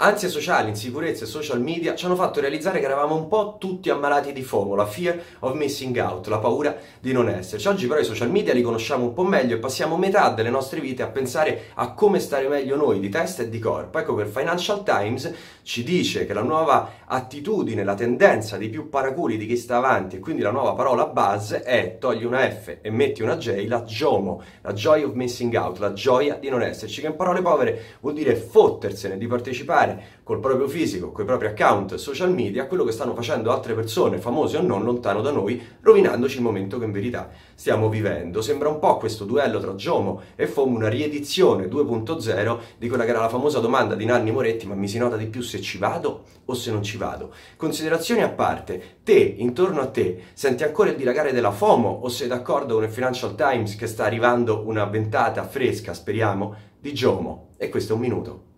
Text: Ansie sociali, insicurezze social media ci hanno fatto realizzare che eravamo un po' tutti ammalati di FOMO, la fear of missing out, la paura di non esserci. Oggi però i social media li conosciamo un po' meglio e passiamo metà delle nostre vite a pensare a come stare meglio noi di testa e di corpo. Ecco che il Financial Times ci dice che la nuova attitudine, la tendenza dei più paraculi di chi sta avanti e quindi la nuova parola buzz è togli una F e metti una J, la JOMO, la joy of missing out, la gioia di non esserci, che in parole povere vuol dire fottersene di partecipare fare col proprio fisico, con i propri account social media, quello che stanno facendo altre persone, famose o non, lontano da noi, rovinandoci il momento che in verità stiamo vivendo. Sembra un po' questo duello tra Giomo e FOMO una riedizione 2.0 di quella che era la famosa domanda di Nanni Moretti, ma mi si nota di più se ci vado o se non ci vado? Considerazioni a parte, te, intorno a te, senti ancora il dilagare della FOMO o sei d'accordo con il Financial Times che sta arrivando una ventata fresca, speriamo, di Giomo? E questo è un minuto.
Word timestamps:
Ansie 0.00 0.28
sociali, 0.28 0.68
insicurezze 0.68 1.26
social 1.26 1.60
media 1.60 1.96
ci 1.96 2.04
hanno 2.04 2.14
fatto 2.14 2.38
realizzare 2.38 2.78
che 2.78 2.84
eravamo 2.84 3.16
un 3.16 3.26
po' 3.26 3.56
tutti 3.58 3.90
ammalati 3.90 4.32
di 4.32 4.42
FOMO, 4.42 4.76
la 4.76 4.86
fear 4.86 5.20
of 5.40 5.54
missing 5.54 5.96
out, 5.98 6.28
la 6.28 6.38
paura 6.38 6.76
di 7.00 7.10
non 7.10 7.28
esserci. 7.28 7.66
Oggi 7.66 7.88
però 7.88 7.98
i 7.98 8.04
social 8.04 8.30
media 8.30 8.54
li 8.54 8.62
conosciamo 8.62 9.06
un 9.06 9.12
po' 9.12 9.24
meglio 9.24 9.56
e 9.56 9.58
passiamo 9.58 9.96
metà 9.96 10.28
delle 10.28 10.50
nostre 10.50 10.78
vite 10.78 11.02
a 11.02 11.08
pensare 11.08 11.70
a 11.74 11.94
come 11.94 12.20
stare 12.20 12.46
meglio 12.46 12.76
noi 12.76 13.00
di 13.00 13.08
testa 13.08 13.42
e 13.42 13.48
di 13.48 13.58
corpo. 13.58 13.98
Ecco 13.98 14.14
che 14.14 14.22
il 14.22 14.28
Financial 14.28 14.84
Times 14.84 15.32
ci 15.64 15.82
dice 15.82 16.26
che 16.26 16.32
la 16.32 16.42
nuova 16.42 16.92
attitudine, 17.04 17.82
la 17.82 17.96
tendenza 17.96 18.56
dei 18.56 18.68
più 18.68 18.88
paraculi 18.88 19.36
di 19.36 19.46
chi 19.48 19.56
sta 19.56 19.78
avanti 19.78 20.14
e 20.14 20.18
quindi 20.20 20.42
la 20.42 20.52
nuova 20.52 20.74
parola 20.74 21.06
buzz 21.06 21.54
è 21.54 21.96
togli 21.98 22.24
una 22.24 22.48
F 22.48 22.76
e 22.82 22.90
metti 22.90 23.22
una 23.22 23.36
J, 23.36 23.66
la 23.66 23.82
JOMO, 23.82 24.42
la 24.62 24.72
joy 24.72 25.02
of 25.02 25.14
missing 25.14 25.52
out, 25.56 25.78
la 25.78 25.92
gioia 25.92 26.36
di 26.36 26.48
non 26.48 26.62
esserci, 26.62 27.00
che 27.00 27.08
in 27.08 27.16
parole 27.16 27.42
povere 27.42 27.96
vuol 27.98 28.14
dire 28.14 28.36
fottersene 28.36 29.18
di 29.18 29.26
partecipare 29.26 29.86
fare 29.88 30.16
col 30.28 30.40
proprio 30.40 30.68
fisico, 30.68 31.10
con 31.10 31.24
i 31.24 31.26
propri 31.26 31.46
account 31.46 31.94
social 31.94 32.30
media, 32.32 32.66
quello 32.66 32.84
che 32.84 32.92
stanno 32.92 33.14
facendo 33.14 33.50
altre 33.50 33.72
persone, 33.72 34.18
famose 34.18 34.58
o 34.58 34.62
non, 34.62 34.84
lontano 34.84 35.22
da 35.22 35.30
noi, 35.30 35.60
rovinandoci 35.80 36.36
il 36.36 36.42
momento 36.42 36.78
che 36.78 36.84
in 36.84 36.92
verità 36.92 37.30
stiamo 37.54 37.88
vivendo. 37.88 38.42
Sembra 38.42 38.68
un 38.68 38.78
po' 38.78 38.98
questo 38.98 39.24
duello 39.24 39.58
tra 39.58 39.74
Giomo 39.74 40.20
e 40.36 40.46
FOMO 40.46 40.76
una 40.76 40.88
riedizione 40.88 41.66
2.0 41.66 42.58
di 42.76 42.88
quella 42.88 43.04
che 43.04 43.10
era 43.10 43.20
la 43.20 43.30
famosa 43.30 43.58
domanda 43.58 43.94
di 43.94 44.04
Nanni 44.04 44.30
Moretti, 44.30 44.66
ma 44.66 44.74
mi 44.74 44.88
si 44.88 44.98
nota 44.98 45.16
di 45.16 45.26
più 45.26 45.40
se 45.40 45.62
ci 45.62 45.78
vado 45.78 46.24
o 46.44 46.54
se 46.54 46.70
non 46.70 46.82
ci 46.82 46.98
vado? 46.98 47.32
Considerazioni 47.56 48.22
a 48.22 48.28
parte, 48.28 48.98
te, 49.02 49.34
intorno 49.38 49.80
a 49.80 49.86
te, 49.86 50.24
senti 50.34 50.62
ancora 50.62 50.90
il 50.90 50.96
dilagare 50.96 51.32
della 51.32 51.52
FOMO 51.52 51.88
o 51.88 52.08
sei 52.08 52.28
d'accordo 52.28 52.74
con 52.74 52.84
il 52.84 52.90
Financial 52.90 53.34
Times 53.34 53.76
che 53.76 53.86
sta 53.86 54.04
arrivando 54.04 54.62
una 54.66 54.84
ventata 54.84 55.42
fresca, 55.44 55.94
speriamo, 55.94 56.54
di 56.78 56.92
Giomo? 56.92 57.48
E 57.56 57.70
questo 57.70 57.92
è 57.92 57.96
un 57.96 58.02
minuto. 58.02 58.48